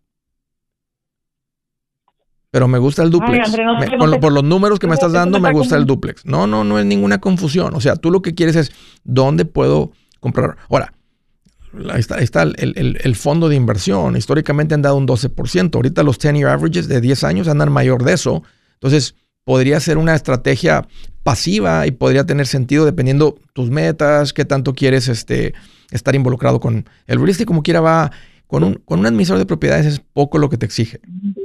[2.52, 3.48] Pero me gusta el duplex.
[3.48, 4.20] André, Me- sé.
[4.20, 6.26] por los números que me estás dando, me gusta el duplex.
[6.26, 7.76] No, no, no es ninguna confusión.
[7.76, 8.72] O sea, tú lo que quieres es
[9.04, 10.56] dónde puedo comprar.
[10.70, 10.94] Ahora,
[11.92, 14.16] ahí está, está el, el- el fondo de inversión.
[14.18, 15.76] Históricamente han dado un 12%.
[15.76, 18.44] Ahorita los 10-year averages de 10 años andan mayor de eso.
[18.74, 20.88] Entonces, podría ser una estrategia
[21.24, 25.54] pasiva y podría tener sentido dependiendo tus metas, qué tanto quieres este,
[25.92, 27.46] estar involucrado con el real estate.
[27.46, 28.12] Como quiera va,
[28.48, 31.00] con un, con un administrador de propiedades es poco lo que te exige.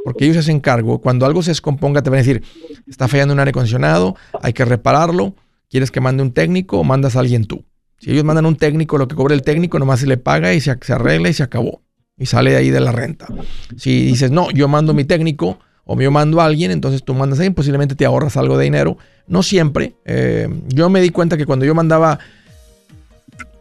[0.05, 1.01] Porque ellos se hacen cargo.
[1.01, 2.43] Cuando algo se descomponga, te van a decir,
[2.87, 5.35] está fallando un aire acondicionado, hay que repararlo.
[5.71, 7.65] ¿Quieres que mande un técnico o mandas a alguien tú?
[8.03, 10.61] Si ellos mandan un técnico, lo que cobra el técnico nomás se le paga y
[10.61, 11.83] se, arregla y se acabó.
[12.19, 13.29] Y sale de ahí de la renta.
[13.77, 17.39] Si dices, no, yo mando mi técnico o yo mando a alguien, entonces tú mandas
[17.39, 18.99] a alguien, posiblemente te ahorras algo de dinero.
[19.29, 19.95] No siempre.
[20.05, 22.19] Eh, yo me di cuenta que cuando yo mandaba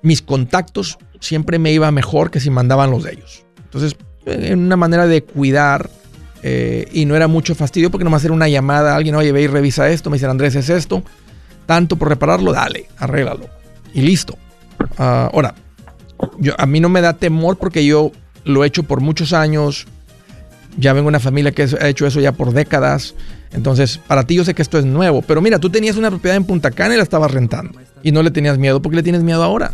[0.02, 3.46] mis contactos, siempre me iba mejor que si mandaban los de ellos.
[3.66, 5.92] Entonces, en una manera de cuidar
[6.42, 9.44] eh, y no era mucho fastidio porque nomás era una llamada a alguien, oye, ve
[9.44, 11.04] y revisa esto, me dicen, Andrés, es esto,
[11.68, 13.61] tanto por repararlo, dale, arréglalo.
[13.94, 14.38] Y listo.
[14.98, 15.56] Ah, ahora,
[16.40, 18.12] yo, a mí no me da temor porque yo
[18.44, 19.88] lo he hecho por muchos años,
[20.78, 23.16] ya vengo de una familia que ha hecho eso ya por décadas,
[23.52, 26.38] entonces para ti yo sé que esto es nuevo, pero mira, tú tenías una propiedad
[26.38, 29.04] en Punta Cana y la estabas rentando y no le tenías miedo, ¿por qué le
[29.04, 29.74] tienes miedo ahora?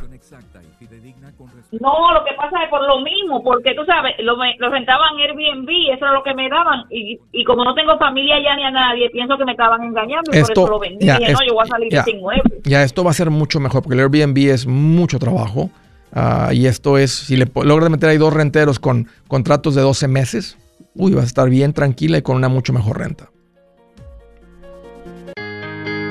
[1.82, 5.70] No, lo que pasa es por lo mismo, porque tú sabes, lo, lo rentaban Airbnb,
[5.94, 8.72] eso era lo que me daban, y, y como no tengo familia ya ni a
[8.72, 11.06] nadie, pienso que me estaban engañando y Esto- por eso lo vendí.
[11.06, 12.04] ya, Dije, no, esto- yo voy a salir ya.
[12.04, 12.44] sin nuevo.
[12.64, 15.70] Ya esto va a ser mucho mejor porque el Airbnb es mucho trabajo.
[16.14, 20.08] ah, y esto es, si le logras meter ahí dos renteros con contratos de 12
[20.08, 20.58] meses,
[20.96, 23.30] uy, vas a estar bien tranquila y con una mucho mejor renta.